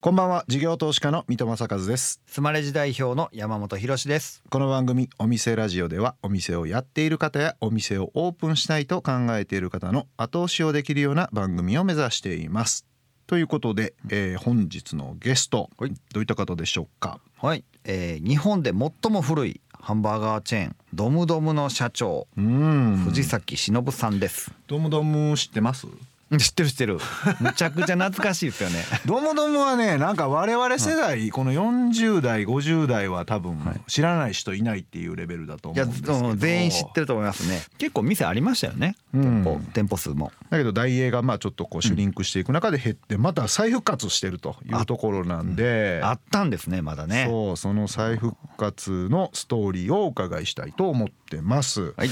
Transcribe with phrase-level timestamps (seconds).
[0.00, 2.22] こんばんは事業投資家の三戸正和です。
[2.24, 4.44] スマレジ代表の山本博です。
[4.48, 12.86] この番組お店ラジオではお店をやっている方やお店をオープンしたいと考えている方の後押しをできるような番組を目指しています。
[13.26, 17.18] ということで、えー、本日のゲスト、はい、どういった方でしょうか？
[17.36, 24.52] はい、えー、日本で最も古いハンバーガーチェーンドムドムの社長藤崎忍さんです。
[24.68, 25.88] ドムドム知ってます？
[26.36, 26.98] 知ってる知ってる。
[27.40, 28.84] むちゃくちゃ懐かしいですよね。
[29.06, 37.62] ドムドムはねなんか我々世代、この40代50代は多分知らない人いないっていうレベルだと思うんですけど、いや全員知ってると思いますね。
[37.78, 38.96] 結構店ありましたよね。
[39.14, 40.30] 店舗、うん、店舗数も。
[40.50, 46.00] だけど大英がまあちょっとこうシュリンクしていく中で減ってまた再復活してるというところなんで。
[46.02, 47.26] あったんですねまだね。
[47.28, 52.10] そうその再復活のストーリーをお伺いしたいと思ってます、はい。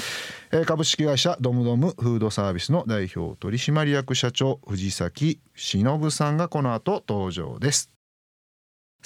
[0.53, 7.91] えー、株式会社ドムドムフードサービスの代表取締役社長藤崎忍さんがこの後登場です。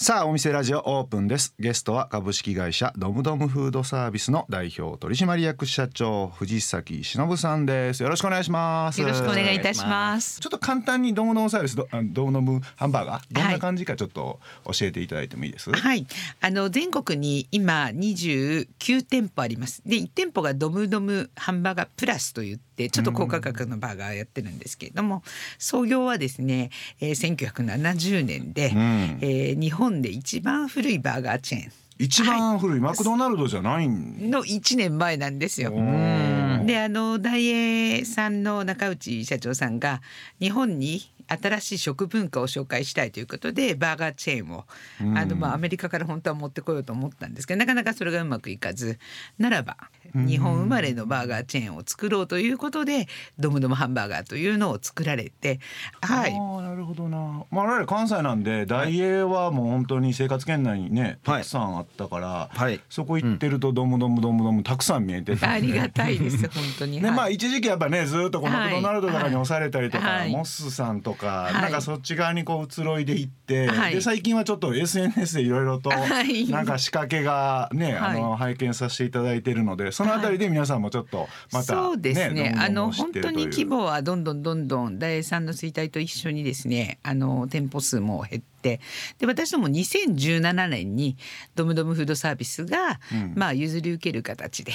[0.03, 1.55] さあお店ラジオオープンです。
[1.59, 8.03] ゲストは株式会社ドムドムフードサービスの代表取締役社長藤崎忍さんです。
[8.03, 9.01] よろしくお願いします。
[9.03, 10.41] よろしくお願いいたします。
[10.41, 16.07] ちょっと簡単にドムドムサービスドドムドムハンバーガーどんな感じかちょっと教えていただいてもいいです、はい、はい、
[16.41, 19.83] あの全国に今29店舗あります。
[19.85, 25.23] で1店舗がドムドムハンバーガープラスといってちょっと高価格のバーガーやってるんですけれども、
[25.59, 31.73] 創業はですね、えー、1970年で、うん、えー、日本本で一番古いバーガーチェーン。
[31.99, 35.71] 一番古い、はい、マクドナルドじゃないの1年前なんですよ。
[35.71, 40.01] であの大英さんの中内社長さんが
[40.39, 44.65] 日本に新しい食文化を紹介したいということでバーガーチェーンを、
[45.17, 48.99] あのまあアメリカから本当は持ってこようと思ったんですけどなかなかそれがうまくいかず
[49.39, 49.77] ならば
[50.15, 53.07] 日本生まれのバーガーチェーンを作ろうということで
[53.39, 55.61] ドムドムハンバーガーというのを作られて
[56.01, 56.33] はい。
[56.33, 82.55] あなるほどな、まあ、我々関西なんで大英はもう本当に生活圏内にねたくさんあったから、はい、そこ行ってるとドムドムドムドムたくさん見えてて、ありがたいです本当に、ねまあ一時期やっぱねずっとこのマクドナルドとかに押されたりとか、はい、モスさんとか、はい、なんかそっち側にこう移ろいでいって、はい、で最近はちょっと SNS で いろいろとなんか仕掛けがね、あの拝見させていただいているのでそのあたりで皆さんもちょっとまた、ね、そうですね。
[82.59, 88.81] あの本当に規模はどんどんどんどん大栄さんの衰退と一緒にですねあの店舗数も減って
[89.19, 91.17] で私ども2017年に
[91.55, 94.73] ドムドムフードサービスが、うん、まあ譲り受ける形で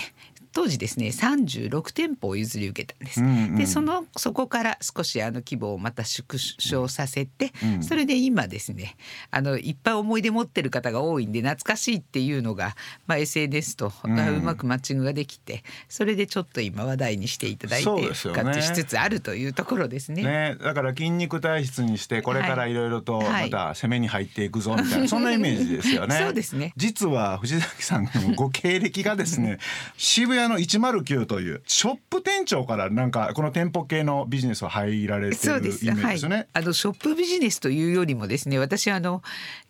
[0.56, 3.20] 当時ですね36店舗を譲り受けたんです。
[3.20, 8.96] うんうん、でそのそこから少しあの規模をまた縮小させて、うん、それで今ですね
[9.32, 20.24] あのいっぱい思い出持ってる方が多いんで懐かしいっていうのが、まあ、SNS とうまくマッチングができて、それでちょっと今話題にしていただいて復活しつつあるというところですね。
[20.24, 26.16] ねだから筋肉体質にしてこれからいろいろとまた攻めに入っていくぞみたいな、はい、そんなイメージですよね。
[26.16, 26.72] そうですね。
[26.78, 29.58] 実は藤崎さんのご経歴がですね
[29.98, 36.36] 渋谷の109というショップ店長からなんかこの店舗系のビジネスを入られてるイメージですね。
[36.36, 39.22] はい、あのショップビジネスというよりもですね私あの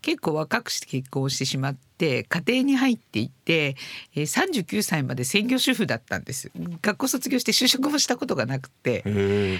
[0.01, 3.75] 結構若くして結婚してしまって家庭に入っていって
[4.15, 6.51] 39歳まで専業主婦だったんです
[6.81, 9.03] 学校卒業して就職もしたことがなくて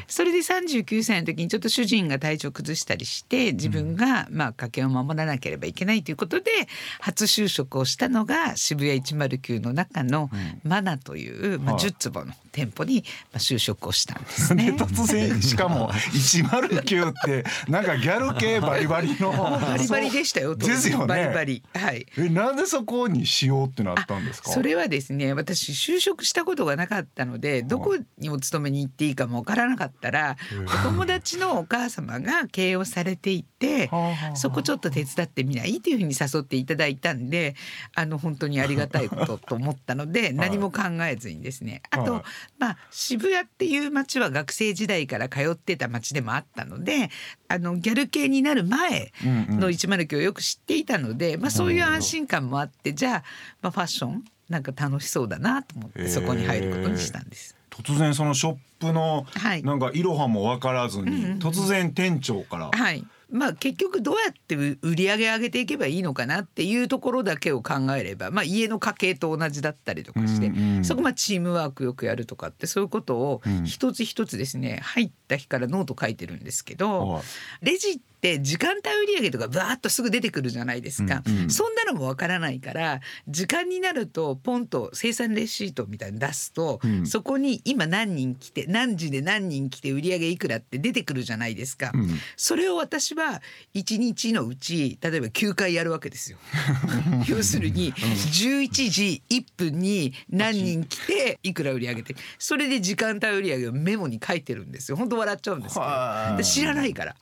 [0.08, 6.52] それで39歳の時にちょっと主人が体調崩したりして自分がまあ家計を守らなければいけないということで
[7.00, 10.30] 初就職をしたのが渋谷109の中の
[10.64, 13.04] マナという、まあ、10坪の店舗に
[13.34, 14.72] 就職をしたんですね。
[14.80, 19.32] 突然しかも 109ってなんかギャル系バリバリの
[19.62, 20.56] バリバリでしたよ。
[20.56, 21.08] ですよね。
[21.08, 22.06] バリバリはい。
[22.18, 24.52] えなんでそこにしようってなったんですか？
[24.52, 30.36] それはですね私就職したことがなかったのでどこにお勤めに行っていいかもわからなかったら
[30.84, 33.90] お友達のお母様が経営をされていて
[34.36, 37.56] そこちょっと手伝ってみないというふうに誘っていただいたんで
[37.96, 41.82] あの本当にありがたいことと思ったので何も考えずにですね。
[41.90, 42.24] あと
[42.58, 47.10] まあ、渋谷っていう街は学生時代から通ってた街でもあったので
[47.48, 53.24] あのギャル系になる前の109をよく知っていたので、まあ、そういう安心感もあってじゃあ、
[53.62, 57.56] まあ、ファッションなんか楽しそうだなと思ってそこに入ることにしたんです。
[57.70, 59.26] 突然そのショップの
[59.64, 63.06] なんかいろはも分からずに突然店長から、はい。
[63.32, 77.22] まあ、結局どうやって売り上げ上げていけばいいのかなっていうところだけを考えれば、まあ、家の家計と同じだったりとかして、うんうん、そこまあチームワークよくやるとかってそういうことを一つ一つですね入った日からノート書いてるんですけど、
[77.62, 93.42] レジってって時間帯売上とかバーッとすぐ出てくるじゃないですか、うんうん、そんなのもわからないから時間になるとポンと生産レシートみたいに出すと、うん、そこに今何人来て何時で何人来て売上いくらって出てくるじゃないですか、うん、それを私は
[93.76, 96.38] 1日のうち例えば9回やるわけですよ。
[97.28, 104.98] 要するに11時1分に何人来ていくら売り上げてそれで時間帯売り上げをメモに書いてるんですよ。
[104.98, 106.44] 本当笑っちゃうんですけど。
[106.44, 107.16] 知らないから、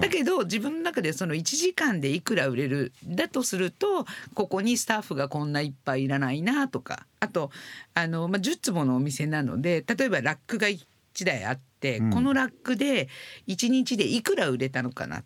[0.00, 4.04] だけど自分の中でその1時間でいくら売れるだとすると
[4.34, 7.50] ここにスタッフがこんないっぱいいらないなとかあと
[7.94, 10.84] あの、まあ、10坪のお店なので例えばラックが1
[11.24, 13.08] 台あって、うん、このラックで
[13.46, 15.22] 1日でいくら売れたのかなっ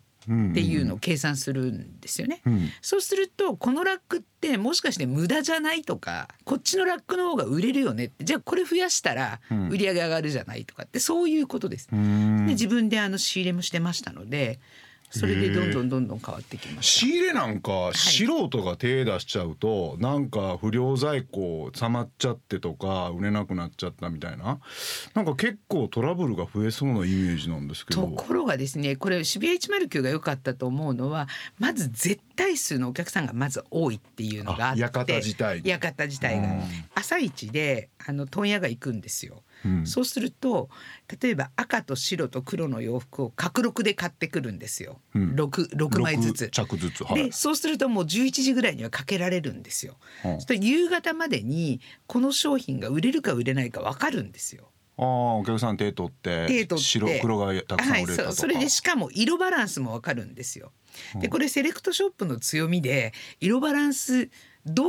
[0.53, 9.39] ていうのを計算するんですよね、うん、そうするとこのラックってもしかして無駄じゃないとかこっちのラックの方が売れるよねってじゃあこれ増やしたら
[9.69, 11.87] 売り上げ上がるじゃないとかってそういうことです。
[11.91, 14.59] で自分であの仕入れもしてましたので
[15.19, 24.59] それでどんどんどんどん変わってきま仕入れなんか素人が手出しちゃうと、はい、なんか不良在庫溜まっちゃってとか売れなくなっちゃったみたいな。
[25.13, 28.01] なんか結構トラブルが増えそうなイメージなんですけど。
[28.01, 31.27] ところがですねこれ渋谷109が良かったと思うのは
[31.59, 36.47] まず絶対数のお客さんがまず多いっていうのがあって館自体館自体が、
[36.93, 39.43] 朝一であの問屋が行くんですよ。
[39.85, 40.69] そうすると
[41.21, 46.49] 例えば赤と白と黒の洋服を角録で買ってくるんですよ、うん、6, 6枚ずつ。
[46.49, 49.97] 着ずつ、はい、でそうするともう11時ぐらいにはかけられるんですよ。
[50.23, 54.69] うん、そ夕方までにこの商品が売れるか売れないか分かるんですよ。
[54.97, 60.71] ああお客さん手取って白黒がたくさん売れたとか、はい、それでしかも色バランスも分かるんですよ。
[61.19, 64.31] でこれセレクトショップの強みで色バランス通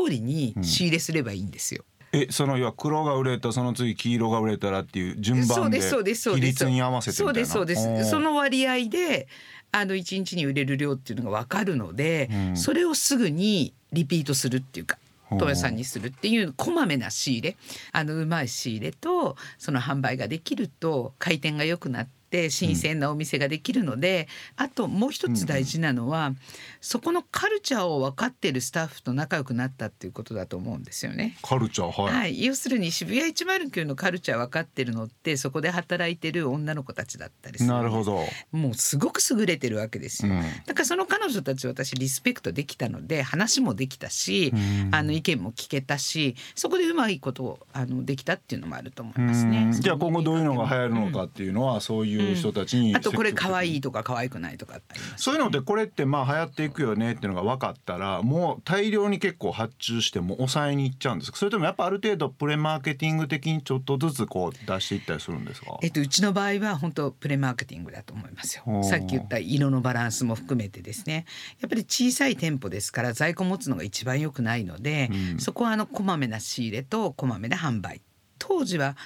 [0.08, 1.85] りに仕入れすればいいんですよ。
[1.88, 8.11] うんえその要は黒が売れたその次黄色が売れたらっていう順番で比率に合わせてそうですそうです。
[8.11, 9.26] その割合で
[9.73, 14.99] あの1日に売れる量っていうのが分かるので、うん、それをすぐにリピートするっていうか
[15.31, 17.56] 問屋さんにするっていうこまめな仕入れ
[17.93, 24.28] あのうまい仕入れとその販売ができると回転が良くなってって新鮮なお店ができるので、
[24.58, 26.38] うん、あともう一つ大事なのは、うん、
[26.81, 31.37] そこのカルチャーを分かっているスタッフと仲良くなったっていうことだと思うんですよね。
[31.43, 38.25] カルチャーはい、はい、要するに渋谷109のカルチャー分かってるのってそこで働いてる女の子たちだったりするなるほど。
[38.50, 44.52] もうすごく優れてるわけですよ、うん、だからその彼女たち私リスペクトできたので話もできたし、
[44.90, 49.70] あの意見も聞けたしそこでうまいことをあのできたっていうのもあると思いますね。
[49.72, 54.80] じゃあ今後どういうのが流行るのかっていうのは、そういう人たちに、あとこれ可愛いとか可愛くないとか
[55.16, 65.78] そういうのでこれってまあ流行っていくよねっていうのが分かったらもう大量に結構発注しても抑えにいっちゃうんですそれともやっぱある程度プレマーケティング的にちょっとずつこう出していったりするんですか？
[65.82, 68.82] えっとうちの場合は本当プレマーケティングだと思いますよ。
[68.84, 71.26] さっき言った色のバランスも含めてですね。
[71.60, 78.00] やっぱり小さい店舗ですから在庫持つのが一番良くないので、うん、そこはあのこまめな仕入れとこまめな販売
[78.46, 78.96] 当時は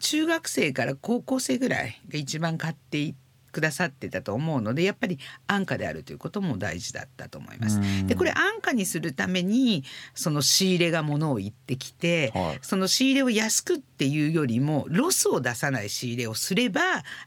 [0.00, 7.80] 中学生から高校生ぐらいが一番買っていてくださってたと思うのでやっぱり安価であるということも大事だったと思います。
[8.06, 16.80] でこれ安価にするためにその仕入れがものを言ってきて、はい、その仕入れを安くっていうよりもロスを出さない仕入れをすれば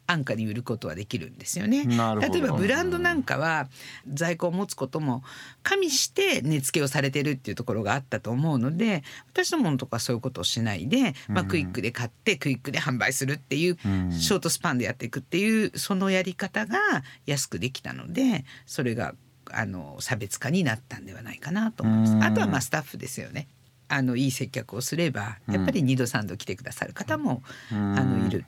[0.08, 1.86] 安価に売ることはできるんですよね。
[1.86, 3.68] 例えばブランドなんかは
[4.12, 5.24] 在庫を持つことも
[5.62, 13.78] 加味して値付けをされてるっていうところがあったと思うので私のものとかそういうことをしないで、まあ、クイックで買ってクイックで販売するっていう
[14.12, 16.77] ショートスパンでやっていくっていうそのやり方が
[17.25, 19.15] 安くできたのでそれが
[19.51, 22.25] あの差別化になったんではないかなと思います。
[22.25, 23.48] あとはまあスタッフですよね。
[23.94, 28.44] あのいい接客をすればやっぱり2度3度来てくださる方も、うん、あのいる、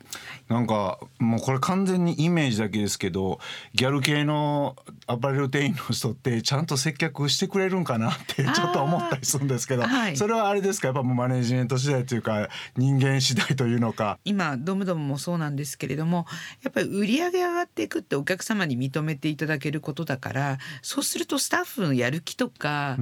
[0.48, 3.40] なんかもうこれ完全にイメージだけですけど
[3.74, 4.76] ギャル系の
[5.06, 10.88] アパレル店員の人ってちゃんと接客してくれるんかなってちょっと思ったりするんですけど、はい、それはあれですか？
[10.88, 14.18] やっぱもうマネジメント次第というか人間次第というのか。
[14.26, 16.26] 今ドムドムもそうなんですけれども
[16.64, 22.98] やっぱり売り上げ上がっていくってお客様に認めていただけることだからそうするとスタッフのやる気とか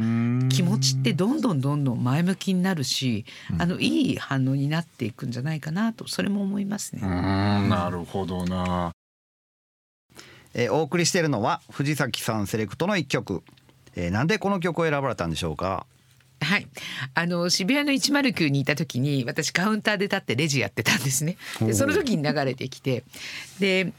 [0.50, 7.02] 気持ちってどんどんどんどん前向きになるし、うん、あのいい反応になっていくんじゃないかなとそれも思いますね。
[7.02, 8.92] なるほどな。
[10.54, 13.42] えー、お送りしているのは藤崎さんセレクトの一曲、
[13.96, 15.88] えー、なんでこの曲を選ばれたんでしょうか？
[16.42, 16.68] はい、
[17.14, 21.38] あの渋谷の109にいた時に私カウンターで立ってレジやってたんですね。
[21.62, 23.04] でその時に流れてきて
[23.60, 23.94] で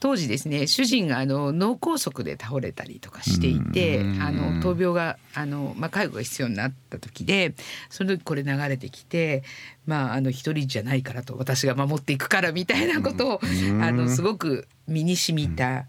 [0.00, 7.54] 当時ですね主人があの脳梗塞で倒れたりとかしていてあの闘病があの、まあ、介護が必要になった時で
[7.90, 9.42] その時これ流れてきて、
[9.86, 13.40] まあ、あの一人じゃないからと私が守っていくからみたいなことを
[13.82, 15.84] あのすごく身にしみた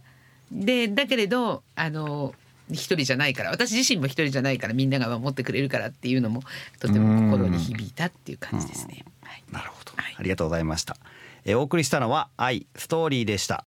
[0.51, 2.35] でだけれどあの
[2.69, 6.43] 一人じゃないから私自身も一人じゃないからみんなが守ってくれるからっていうのも
[6.79, 9.05] とても心に響いたっていう感じですね。
[9.23, 10.97] はい、なるほど、はい、ありがとうございました。
[11.45, 13.65] えお送りしたのは愛ストーリーでした。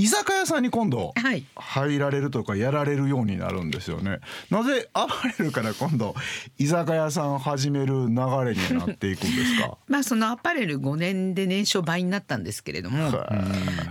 [0.00, 1.12] 居酒屋さんに今度
[1.56, 4.20] 入られるとかやられるようになるんですよね。
[4.50, 6.14] なぜアパレルから今度
[6.58, 8.14] 居酒屋さん始める流
[8.44, 9.76] れになっていくんですか？
[9.88, 13.12] まあそのアパレル5年で年商倍になったんですけれども、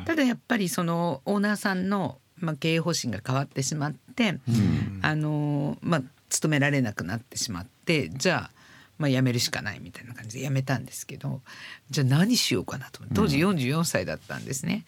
[0.06, 4.40] ただやっぱりそのオーナーさんのまあ経営方針が変わってしまって、
[5.04, 8.52] あのまあ勤められなくなってしまって、じゃあ
[8.98, 11.42] まあ、辞めるしかないみたいな感じで辞めたんですけど
[11.90, 14.84] じゃあ何しようかなと当時44歳だったんですね。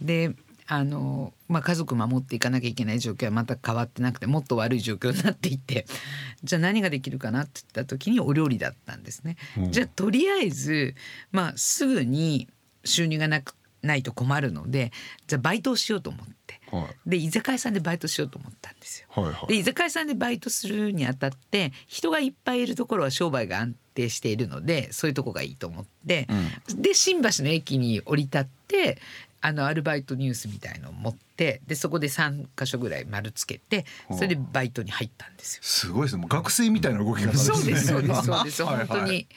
[0.00, 0.30] うん、で
[0.72, 5.84] あの、まあ、家族守っていかなきゃいけない状況はまた変わってなくてもっと悪い状況になっていって
[6.44, 9.36] じゃあ何ができるかなって言った時にお料理だったんですね。
[9.58, 10.94] うん、じゃあとりあえず、
[11.32, 12.48] まあ、すぐに
[12.84, 14.92] 収入がなくないと困るので
[15.26, 19.08] じゃあバイトをしようと思って、はい、で居酒屋さんでバイトしようと思ったんですよ。
[19.10, 26.28] はいはい、で居酒屋さんでバイトするにあたって人がいっぱいいるところは商売が安定しているのでそういうとこがいいと思って、
[26.70, 28.98] うん、で新橋の駅に降り立って
[29.42, 35.62] あのアルバイトニュースみたいのを持ってでそこで3箇所ぐらい丸つけてそれでバイトに入ったんですよ。
[35.62, 36.26] すごいですね。
[36.28, 37.56] 学生みたいな動き方ですね。
[37.56, 39.28] そうですそうですそうです 本当に。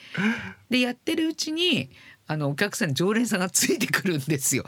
[0.68, 1.90] でやってるうちに
[2.26, 4.64] あのお客さん常連さんがついてくるんですよ。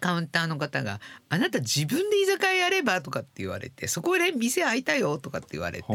[0.00, 5.86] カウンターの方が「あなた自分で居酒屋やれば?」とかって言われて「そこで店開いたよ」とかって言われて。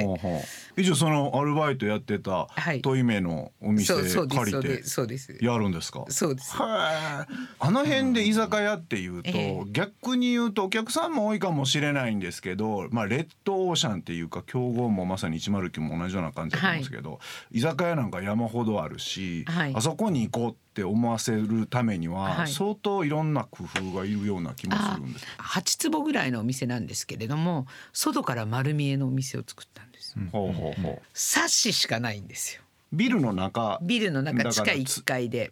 [0.77, 2.47] 一応そのアルバイトやってた
[2.81, 6.05] トイメのお店借りてやるんですか？
[6.09, 6.55] そうです。
[6.59, 7.25] あ
[7.61, 17.17] の辺で居酒屋っていうと、逆に言うとお客さんも多いかもしれないんですけど、まあ、レッドオーシャンっていうか競合もまさに109も同じような感じだと思うんですけど、は
[17.51, 25.25] い、居酒屋なんか山ほどあるし、はい、あそこに行こうってって思わせるためには相当いろんな工夫がいるような気もするんです。
[25.37, 30.15] 八坪ぐらいのお店なんですけれども外から丸見えのお店を作ったんです。
[30.31, 31.01] ほうほうほう。
[31.13, 32.61] サッシしかないんですよ。
[32.91, 35.51] ビルの中ビルの中地下1階で、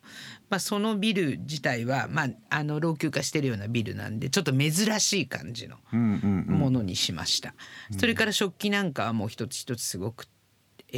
[0.50, 7.54] まあ、そのビル自体は、まあ、あの老朽化してるようなビルなんでちょっと珍しい感じのものにしました、
[7.96, 10.26] それから食器なんかはもう一つ一つすごく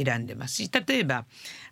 [0.04, 1.24] 選んでますし例えば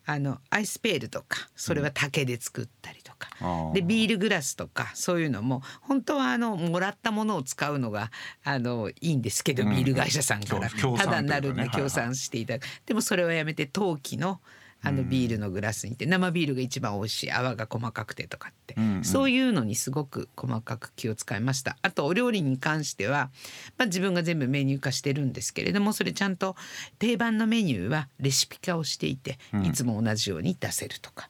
[0.06, 3.28] あのアイスペールとかそれは竹で作ったりとか、
[3.68, 8.10] うん、でビールグラスとかそういうのも本当はあのもらったものを使うのが
[8.44, 10.68] あのいいんですけど、ビール会社さんから。
[10.70, 14.40] ただなるんで協賛していただく、でもそれをやめて陶器の
[14.82, 21.76] あのビールのグラスにて生ビールが一番美味しい泡が細かくてとかって、うんうん、そういうのにすごく細かく気を使いました。
[21.82, 23.30] あとお料理に関しては、
[23.76, 26.56] まあ、自分が全部メニュー化してるんですけれどもそれちゃんと
[26.98, 31.28] 定番のメニューはレシピ化をしていて、いつも同じように出せるとか。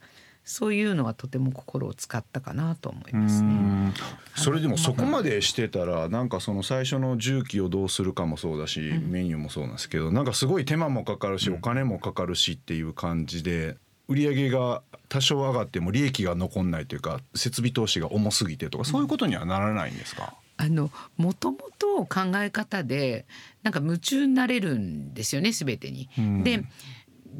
[0.48, 3.92] そういうのはとても心を使ったかなと思いますね。
[4.34, 13.76] それでもそこまでしてたらなんかその最初の重機をどうするかもそうだし、うん、メニューもそうなんですけどなんかすごい手間もかかるし、お金もかかるしっていう感じで
[14.08, 23.26] 売り上げが多少上がっても利益が残んないというか設備投資が重すぎてとかそういうことにはならないんですか、あのもともと考え方で
[23.62, 26.08] なんか夢中になれるんですよね全てに。
[26.42, 26.64] で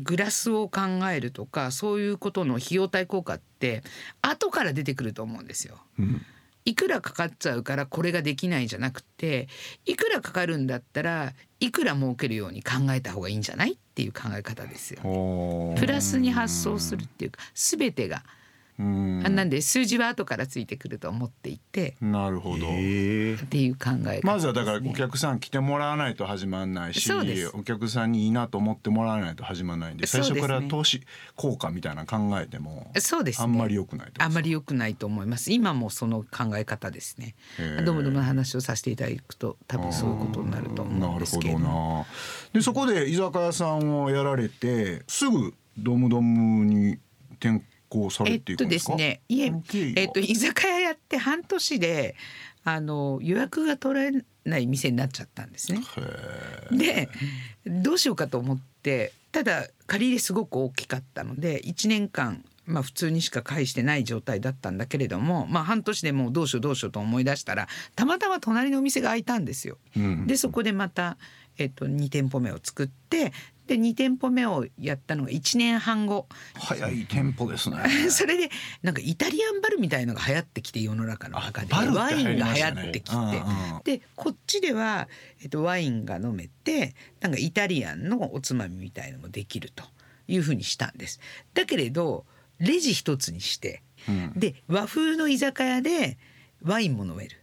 [0.03, 0.81] グラスを考
[1.13, 3.83] えるとかそういうことの費用対効果って
[4.23, 5.79] 後から出てくると思うんですよ。
[5.99, 6.23] うん
[6.65, 9.49] いくらかかっちゃうからこれができないじゃなくて
[9.87, 13.73] いくらかかるんだったらいくら儲けるように考えた方がいいんじゃない？
[13.73, 15.77] っていう考え方ですよ、ね。
[15.79, 18.23] プラスに発想するっていうか全てがうん
[18.79, 21.97] なんで数字は後からついてくると思っていて。
[22.01, 22.67] なるほど。
[22.67, 22.69] っ
[23.49, 27.11] ていう考え、ね、まずはだからお客さん来てもらわないと始まらないし
[27.55, 31.03] お客さんにいいなと思ってもらわないと始まらないんで最初から投資
[31.35, 35.53] 効果みたいな考えてもそうです、ね、あんまり良くないあんまり良くないと思います。
[35.53, 37.35] 今もその考え方ですね。
[37.85, 41.59] どもども話をさせていただくと多分そういうことになると思うんですけど。
[41.59, 42.07] なるほどな。
[42.53, 46.99] でそこで居酒屋さんをやられてすぐドムドムに
[47.41, 48.93] 転行されていくんですか？
[48.93, 49.53] えっとですね、いえ、
[49.97, 52.15] えっと居酒屋やって半年で
[52.65, 55.81] あの予約が取れない店になっちゃったんですね。
[56.71, 57.09] で
[57.67, 69.79] どうしようかと思ってただ借り入れすごく大きかったので1年間まあ普通にしか返してない状態だったんだけれども、まあ、半年でもうどうしようどうしようと思い出したらたまたま隣のお店が開いたんですよ。
[69.97, 71.17] うん、でそこでまた、
[71.57, 73.33] えっと、2店舗目を作って
[73.69, 76.27] で2店舗目をやったのが1年半後。
[76.55, 77.77] 早い店舗ですね。
[78.11, 78.51] それで
[78.83, 81.75] なんかイタリアンバルみたいのが流行ってきて世の中の中で。
[81.75, 83.11] ワインが流行ってき
[83.85, 85.09] て、でこっちでは、
[85.43, 89.85] えっと、ワインが飲めてなんかイタリアンのおつまみみたいのもできると
[90.27, 91.21] いうふうにしたんです。
[91.53, 92.25] だけれど
[92.59, 96.17] レジ一つにして、うん、で和風の居酒屋で
[96.63, 97.37] ワインも飲める、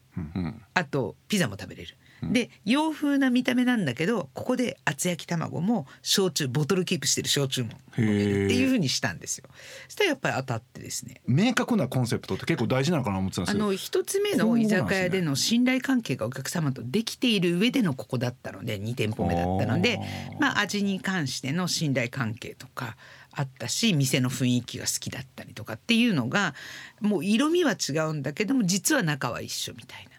[0.74, 1.96] あとピザも食べれる。
[2.24, 7.70] で洋風な見た目なんだけどここで厚焼き卵も焼酎ボトルキープしてる焼酎も。
[7.92, 9.46] っていうふうにしたんですよ。
[9.88, 11.22] そしたらやっぱり当たってですね。
[11.28, 20.00] 明確なコンセプトって結構大事なのかな思ってたんですあの一つ目の居酒屋での信頼関係がお客様とできている上でのここだったので2店舗目だったので
[20.40, 22.98] まあ味に関しての信頼関係とか
[23.32, 26.54] あったし店の雰囲気が好きだったりとかっていうのが
[27.02, 30.15] もう色味は違うんだけども実は仲は一緒みたいな。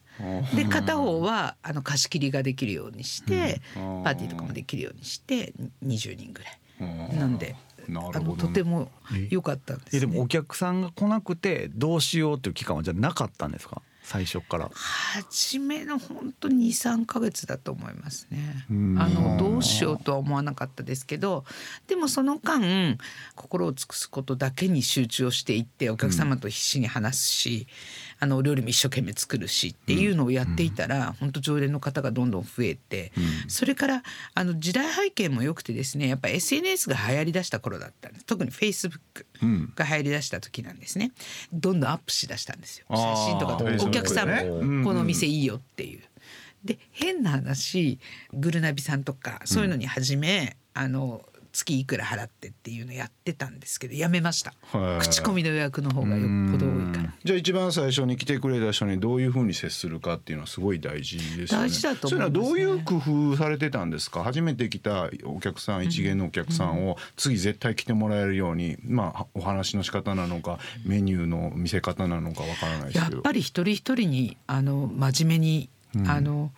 [0.54, 5.52] で片方はあの貸し切りができるようにして、パーティーとかもできるようにして
[5.84, 7.16] 20人ぐらい。
[7.16, 7.56] なんで。
[7.88, 8.90] あのとても
[9.30, 13.80] 良かったんです、ね、でもお客さんが来なくてどうしようという期間はじゃなかったんですか？
[14.06, 14.70] 最初から。
[14.72, 18.64] 初めの本当に23か月だと思いますね。
[18.70, 21.44] あのどうしようとは思わなかったですけど
[21.88, 22.96] でもその間
[23.34, 27.66] 心を尽くすことだけに集中をしていってお客様と必死に話すし、うん、
[28.18, 34.02] あのお料理も一生懸命作るしっていうのをやっていたら、うん、本当常連の方がどんどん増えて、うん、それから
[34.34, 38.24] あの時代背景も良くてですねやっぱ SNS が流行りだした頃だったんです。
[38.26, 39.26] 特にフェイスブック
[39.74, 41.12] が流行りだした時なんですね。
[41.52, 42.86] どんどんアップしだしたんですよ。
[42.90, 46.02] 写真とかお客さんもこの店いいよっていう。
[46.64, 47.98] で変な話
[48.32, 51.24] グルナビさんとかそういうのに始め、あの
[51.56, 54.52] 月いくら払ってっていうのやってたんですけどやめました。
[55.00, 57.14] 口コミの予約の方がよっぽど多いから。
[57.24, 61.66] じゃあ一番最初に来てくれた人にどういうふうに接するかっていうのはすごい大事ですよね。
[61.66, 62.96] 大事だと思います、ね、それはどういう工
[63.32, 64.22] 夫されてたんですか？
[64.22, 73.16] 初めて来たお客さん一元のお客さんを次絶対来てもらえるようにまあお話の仕方なのかメニューの見せ方なのかわからないですけど。
[73.16, 75.70] やっぱり一人一人にあの真面目に、
[76.06, 76.52] あの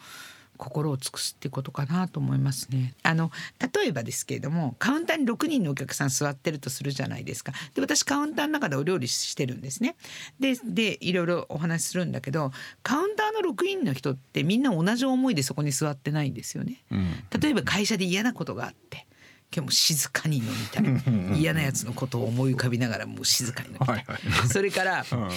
[0.58, 2.94] 心を尽くすってことかなと思いますね。
[3.02, 3.30] あの
[3.74, 7.52] 例えばですけれどもカウンターに6人のお客さん座ってるとするじゃないですか。
[7.74, 9.96] で私カウンターの中でお料理してるんですね。
[10.38, 16.82] ででいろいろお話しするんだけどカウンターの6人の人ってみんな同じ思いでそこに座ってないんですよね。
[16.90, 19.06] うん、例えば会社で嫌なことがあって。
[19.50, 25.28] 今日も静かに飲みたい嫌なやつのことを思い浮かびながらもう静かに飲みたい、はいはい、それから、うん、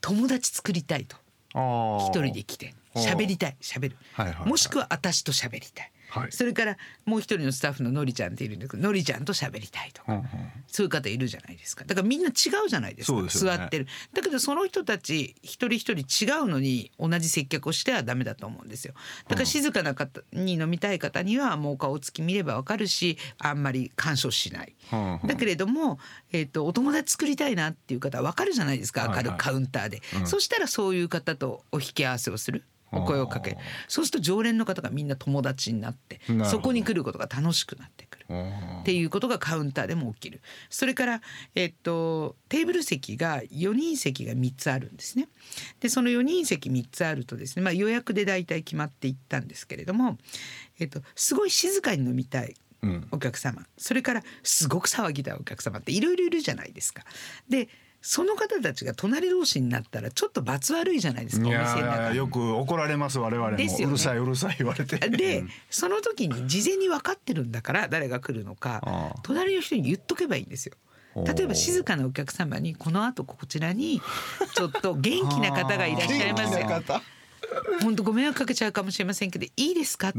[0.00, 1.16] 友達作りたいと
[1.54, 3.56] 一人で来て喋りたい。
[3.60, 5.92] 喋る、はいはいはい、もしくは私と喋りたい。
[6.08, 10.26] はい、それからもう一人のスタッフののりちゃんっているんだけどのりちゃんと喋りたいとか、うんうん、
[10.68, 11.84] そういう方いるじゃないですか。
[11.84, 12.30] だからみんな違
[12.64, 13.86] うじゃないですか、ね、座ってる。
[14.12, 18.94] だけどその人たち一人一人違うのに同じ接客をしてはダメだと思うんですよ。
[19.28, 25.98] だから静かな方に飲みたい方にはもう顔つき見ればわかるしあんまり干渉しない、うんうん、だけれども、
[26.32, 29.12] えーと、お友達作りたいなっていう方はわかるじゃないですか。
[29.14, 32.64] 明るくカウンターで、はいはい、そしたらそういう方とお引き合わせをする。
[32.92, 38.26] お声をかけそうすると常連の方がみんな友達になってそこに来ることが楽しくなってくる。
[38.80, 40.40] っていうことがカウンターでも起きる。
[40.68, 41.20] それから、
[41.54, 45.28] えっと、テーブル席が4人席が3つあるんですね。
[45.80, 50.18] でその4人席3つあるとですね、まあ、予約で大体決まっていったんですけれども、
[50.78, 52.54] えっと、すごい静かに飲みたい
[53.10, 57.04] お客様、うん、それからすごく騒ぎたいお客様っていろいろいるじゃないですか。
[57.48, 57.68] で
[58.08, 64.96] その方たちが隣同士になったらちょっと罰悪いじゃないですかお店の中よく怒られます我々も、ね、うるさいうるさい言われて。
[65.10, 70.76] で、その時に事前に分かってるんだから誰が来るのか隣の人に言っとけばいいんですよ。
[71.16, 74.00] 例えば静かなお客様にこの後こちらに
[74.54, 76.68] ちょっと元気な方がいらっしゃいますよ
[77.82, 80.18] 本当ご迷惑かけちゃうかもしれませんけどいいですか?」って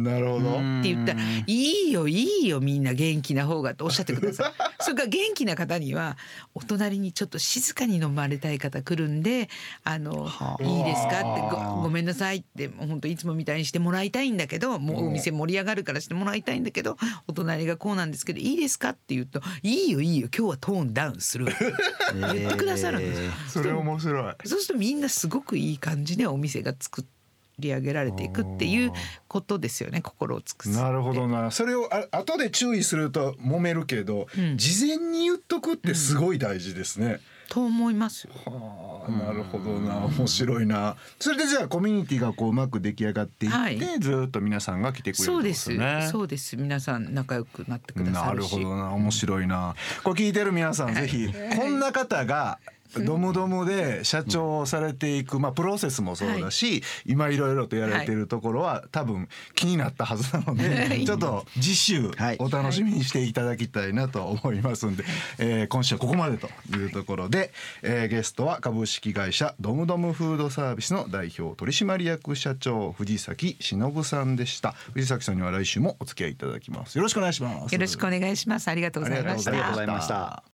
[0.94, 4.54] 言ったら「いいよいいよみんな元気な方が」とおっしゃってください。
[4.84, 6.18] それから元気な方には
[6.54, 9.50] お隣にちょっと静かに飲まれたい方来るんで
[9.84, 10.30] 「あの
[10.62, 21.48] いいですか?」ってご「ごめんなさい」って本当いつもみたいにしてもらいたいんだけどもうお店盛り上がるからしてもらいたいんだけどお隣がこうなんですけどいいですかって言うと「いいよいいよ今日はトーンダウンする」
[22.14, 23.32] 言ってくださるんですよ。
[23.50, 27.18] それ面白いそうするとみんなすごくいい感じでお店が作って
[27.60, 28.92] り上げられていくっていう
[29.28, 37.06] ことですよね心を尽くすなるほどなそれをあ後で注意すると揉めるけど、うん、事前に言っとくってすごい大事ですね。
[37.08, 38.34] うんと思いますよ。
[38.46, 40.96] はあ、なるほどな、面白いな。
[41.20, 46.12] それでじゃあコミュニティがこううまく出来上がっていって、はい、ずっと皆さんが来てくれる、ね、そうです。
[46.12, 46.58] そうです。
[46.58, 49.76] 皆さん仲良くなってくださるなるほどな、面白いな。
[50.04, 52.60] これ聞いてる皆さん、ぜひこんな方が
[53.06, 65.04] ドムドムで社長をされていく、まあ、プロセスもそうだし、はい、今いろいろとやられてるところは、多分気になったはずなので、ちょっと次週お楽しみにしていただきたいなと思いますんで、
[65.38, 74.72] えー、今週はここまでというところで、えー、ゲストは株式会社ドムドムフードサービスの代表取締役社長藤崎忍さんでした。
[74.94, 76.98] 藤崎さんには来週もお付き合いいただきます。
[76.98, 77.74] よろしくお願いします。
[77.74, 78.68] よろしくお願いします。
[78.68, 79.52] ありがとうございました。
[79.52, 80.57] ありがとうございました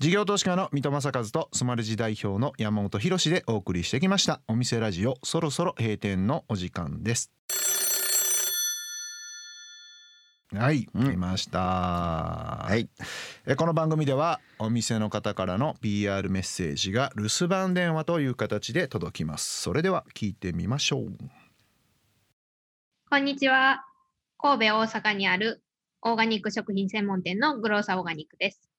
[0.00, 7.30] 事業投資家の三戸正和とスマレジ代表の山本博でお送りしてきましたお店ラジオそろそろ閉店のお時間です
[10.54, 11.60] はい、来ました。
[11.60, 12.88] はい。
[13.46, 19.60] えこの番組ではお店の方からの PR メッセージが留守番電話という形で届きます。
[19.60, 21.12] それでは聞いてみましょう。
[23.08, 23.84] こんにちは。
[24.38, 25.62] 神戸、大阪にある
[26.02, 28.69] オーガニック食品専門店のグローサオーガニックです。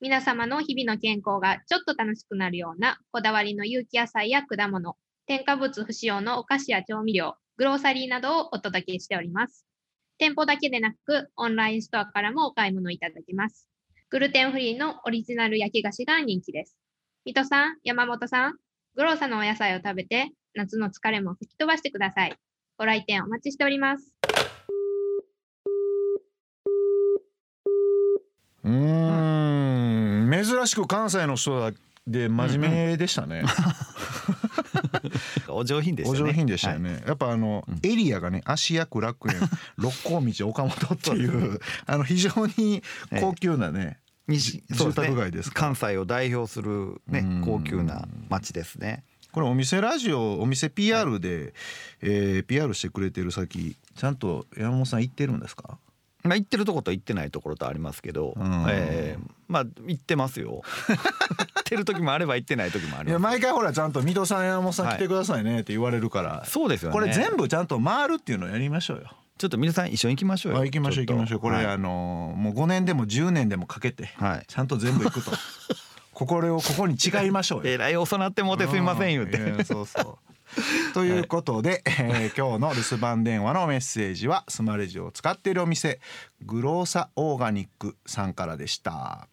[0.00, 9.66] 皆様の日々の健康がちょっと楽しくなるようなこだわりの有機野菜や果物、添加物不使用のお菓子や調味料、グローサリーなどをお届けしております。
[10.16, 13.68] 店舗だけでなく、オンラインストアからもお買い物いただけます。
[14.08, 16.78] グルテンフリーのオリジナル焼き菓子が人気です。
[17.26, 18.54] 水戸さん、山本さん、
[18.96, 22.34] グローサのお野菜を食べて、夏の疲れも吹き飛ばしてください。
[22.78, 24.14] ご来店お待ちしております。
[28.64, 29.59] うん、
[30.30, 31.72] 珍しく関西の人
[32.06, 33.42] で真面目でしたね。
[35.48, 36.20] お上品でしたね。
[36.22, 37.02] お上品でしたよね。
[37.06, 39.36] やっぱあの、エリアがね、芦屋区楽園、
[39.76, 42.82] 六甲道岡本というあの非常に
[43.20, 43.98] 高級なね。
[44.28, 49.04] 西住宅街です関西を代表するねうん高級な町ですね。
[49.32, 51.52] これお店ラジオお店 PR で、
[52.00, 55.78] えー PR してくれてる先ちゃんと山本さん行ってるんですか？
[56.22, 60.62] まあ行ってるとこと行ってないところとありますけど、うんえーまあ行ってますよ。
[60.86, 63.12] 行ってる時もあれば行ってない時もあいります。
[63.14, 66.92] や毎回ほらちゃんと水戸さん山本さんはい来てくださいねって言われるから、そうですよね。
[66.94, 69.10] これ全部ちゃんと回るっていうのをやりましょうよ。
[69.38, 70.58] ちょっと皆さん一緒に行きましょうよ。
[70.60, 75.32] あ行きましょう行きましょうこれ、はいあのもう5年でも10年でもかけて、はいちゃんと全部行くと
[76.12, 77.64] こをここに違いましょうよ。
[77.74, 79.64] えらい遅なってもうてすいません言うて。
[79.64, 80.29] そうそう
[80.94, 86.00] ということで、えー今日の留守番電話のメッセージはスマレジを使っているお店
[86.42, 89.28] グローサオーガニックさんからでした。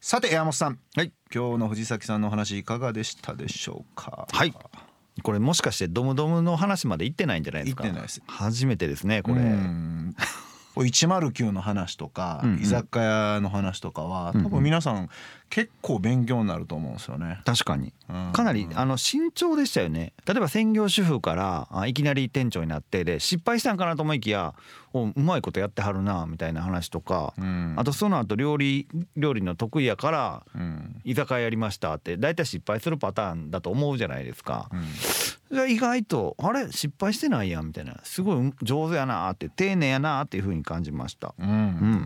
[0.00, 1.12] さて山本さん、はい。
[1.34, 4.26] 今日の藤崎さんのお話いかがでしたでしょうか？
[4.32, 4.54] はい。
[5.22, 7.84] これもしかしてドムドムの話まで行ってないんじゃないですか？
[7.84, 8.22] 行ってないです。
[8.26, 9.36] 初めてですねこれ。
[9.42, 10.16] うん。
[10.74, 15.10] これ109の話とか、居酒屋の話とかは多分皆さん
[15.50, 17.40] 結構勉強になると思うんですよね。
[17.44, 17.92] 確かに。
[18.08, 18.32] うん。
[18.32, 20.12] かなりあの慎重でしたよね。
[20.24, 24.54] 例えば専業主婦からあいきなり店長になってで失敗したんかなと思いきや
[24.92, 27.74] おうまいことやってはるなみたいな話とか、うん。
[27.76, 31.00] あとその後料理料理の得意やからうん。
[31.04, 34.70] 居酒屋やりましたって大体失敗するパターンだと思うじゃないですか。
[34.72, 35.68] うん。
[35.68, 36.70] 意外とあれ？
[36.70, 37.96] 失敗してないやんみたいな。
[38.04, 41.34] すごい上手やなって丁寧やなっていう風に感じました。
[41.40, 41.48] うん。
[41.48, 41.52] う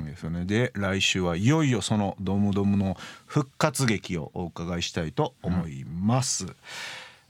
[0.01, 0.05] ん。
[0.07, 0.47] ですよね。
[0.47, 2.97] で来週はいよいよそのドムドムの
[3.35, 6.47] 復活劇をお伺いしたいと思います。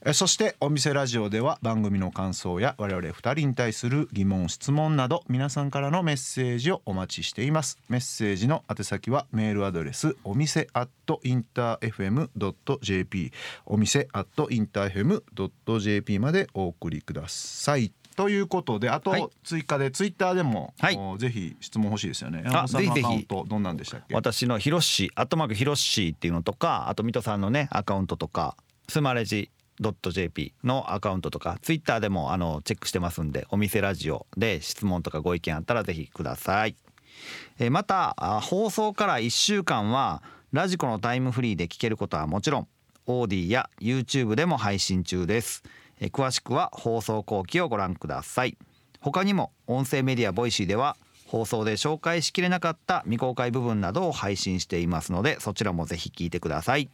[0.04, 7.78] えそしてお店ラジオでは番組の感想や我々二人に対する疑問質問など皆さんからのメッセージをお待ちしています。
[7.88, 13.32] メッセージの宛先はメールアドレスお店アットインター FM.jp
[13.64, 17.94] お店アットインター FM.jp までお送りください。
[18.16, 19.29] ということであとはい。
[19.42, 20.96] 追加でツイッターでも、はい。
[20.96, 22.42] おぜひ質問欲しいですよね。
[22.44, 23.03] 山本さんのアぜひぜひ。
[23.03, 24.14] カウントどんなんでしたっけ？
[24.14, 28.57] 私のヒロッシーアットマークヒロッシーっていうのとかあと水戸さんのねアカウントとか
[28.88, 29.50] スマレジ
[30.12, 36.77] .jp のアカウントとかツイッターでもあのチェックしてますんでお店ラジオで質問とかご意見あったらぜひください。
[37.59, 40.22] えーまたあ放送から1週間は
[40.53, 42.68] ラジコのタイムフリーで聞けることはもちろん
[43.06, 45.62] AuDee や YouTube でも配信中です。
[46.00, 48.57] えー詳しくは放送後記をご覧ください。
[49.00, 56.88] 他にも音声メディアボイシーでは放送で紹介しきれなかった未公開部分などを配信していますのでそちらもぜひ聞いてください。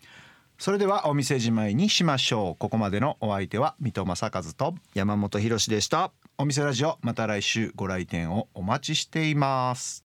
[0.59, 2.57] それではお店じまいにしましょう。
[2.59, 6.13] ここまでのお相手は水戸正和と山本博史でした。
[6.37, 9.99] お店ラジオまた来週ご来店をお待ちしています